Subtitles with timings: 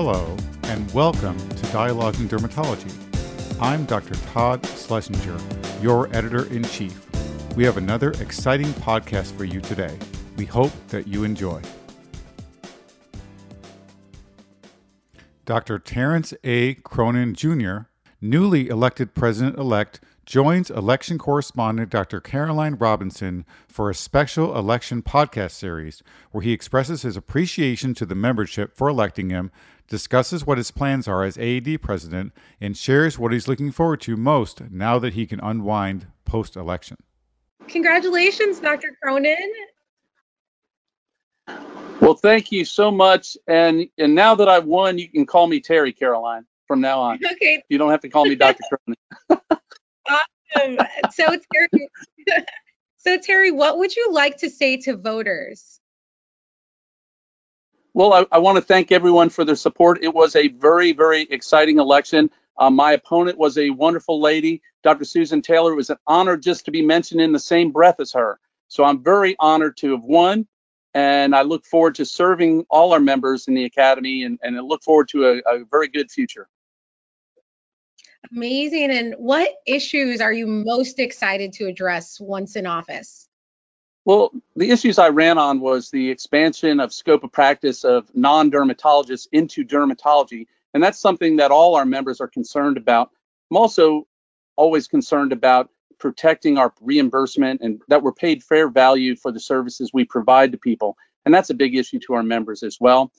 [0.00, 2.92] Hello, and welcome to Dialogues in Dermatology.
[3.60, 4.14] I'm Dr.
[4.30, 5.36] Todd Schlesinger,
[5.82, 7.04] your editor in chief.
[7.56, 9.98] We have another exciting podcast for you today.
[10.36, 11.62] We hope that you enjoy.
[15.44, 15.80] Dr.
[15.80, 16.74] Terrence A.
[16.74, 17.78] Cronin Jr.,
[18.20, 22.20] newly elected president elect, joins election correspondent Dr.
[22.20, 26.02] Caroline Robinson for a special election podcast series
[26.32, 29.50] where he expresses his appreciation to the membership for electing him,
[29.88, 34.18] discusses what his plans are as AAD president, and shares what he's looking forward to
[34.18, 36.98] most now that he can unwind post election.
[37.66, 38.98] Congratulations, Dr.
[39.02, 39.50] Cronin.
[42.02, 43.34] Well, thank you so much.
[43.46, 47.18] And and now that I've won, you can call me Terry Caroline from now on.
[47.32, 47.62] Okay.
[47.70, 48.60] You don't have to call me Dr.
[48.68, 49.40] Cronin.
[50.58, 50.78] awesome.
[51.12, 51.88] So Terry,
[52.98, 55.80] so Terry, what would you like to say to voters?
[57.94, 60.02] Well, I, I want to thank everyone for their support.
[60.02, 62.30] It was a very, very exciting election.
[62.56, 65.04] Uh, my opponent was a wonderful lady, Dr.
[65.04, 65.72] Susan Taylor.
[65.72, 68.38] It was an honor just to be mentioned in the same breath as her.
[68.68, 70.46] So I'm very honored to have won,
[70.94, 74.60] and I look forward to serving all our members in the academy, and, and I
[74.60, 76.48] look forward to a, a very good future.
[78.32, 78.90] Amazing.
[78.90, 83.28] And what issues are you most excited to address once in office?
[84.04, 89.28] Well, the issues I ran on was the expansion of scope of practice of non-dermatologists
[89.32, 93.10] into dermatology, and that's something that all our members are concerned about.
[93.50, 94.06] I'm also
[94.56, 99.90] always concerned about protecting our reimbursement and that we're paid fair value for the services
[99.92, 100.96] we provide to people,
[101.26, 103.12] and that's a big issue to our members as well.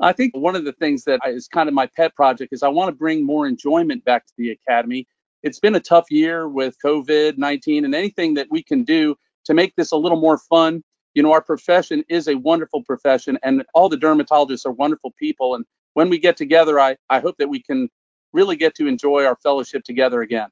[0.00, 2.68] I think one of the things that is kind of my pet project is I
[2.68, 5.06] want to bring more enjoyment back to the academy.
[5.42, 9.54] It's been a tough year with COVID 19 and anything that we can do to
[9.54, 10.82] make this a little more fun.
[11.14, 15.54] You know, our profession is a wonderful profession and all the dermatologists are wonderful people.
[15.54, 17.88] And when we get together, I, I hope that we can
[18.32, 20.48] really get to enjoy our fellowship together again.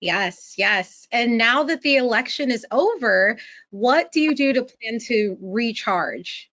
[0.00, 1.08] Yes, yes.
[1.10, 3.38] And now that the election is over,
[3.70, 6.50] what do you do to plan to recharge?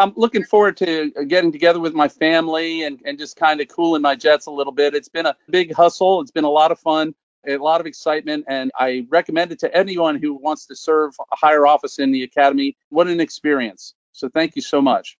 [0.00, 3.68] I'm looking forward to uh, getting together with my family and, and just kind of
[3.68, 4.94] cooling my jets a little bit.
[4.94, 6.22] It's been a big hustle.
[6.22, 7.14] It's been a lot of fun,
[7.46, 11.36] a lot of excitement, and I recommend it to anyone who wants to serve a
[11.36, 12.78] higher office in the academy.
[12.88, 13.94] What an experience.
[14.12, 15.18] So thank you so much.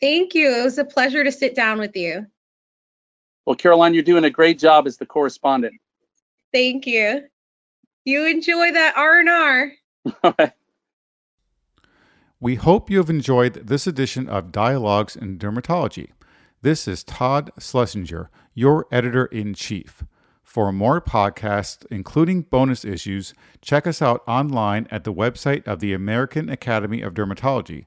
[0.00, 0.56] Thank you.
[0.56, 2.26] It was a pleasure to sit down with you.
[3.44, 5.74] Well, Caroline, you're doing a great job as the correspondent.
[6.52, 7.24] Thank you.
[8.04, 9.72] You enjoy that R&R.
[10.22, 10.52] All right.
[12.40, 16.10] We hope you have enjoyed this edition of Dialogues in Dermatology.
[16.62, 20.04] This is Todd Schlesinger, your editor in chief.
[20.44, 25.92] For more podcasts, including bonus issues, check us out online at the website of the
[25.92, 27.86] American Academy of Dermatology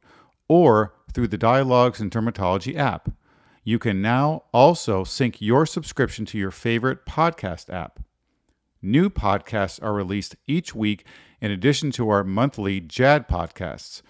[0.50, 3.09] or through the Dialogues in Dermatology app.
[3.63, 8.01] You can now also sync your subscription to your favorite podcast app.
[8.81, 11.06] New podcasts are released each week
[11.40, 14.01] in addition to our monthly JAAD podcasts.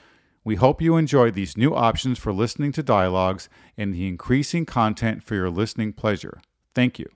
[0.44, 3.47] We hope you enjoy these new options for listening to dialogues
[3.78, 6.41] and the increasing content for your listening pleasure.
[6.74, 7.07] Thank you.